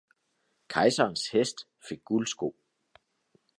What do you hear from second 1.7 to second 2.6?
fik guldsko.